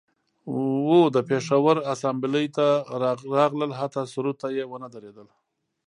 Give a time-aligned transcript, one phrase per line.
[0.87, 2.67] و د پیښور اسامبلۍ ته
[3.37, 5.27] راغلل حتی سرود ته یې ونه دریدل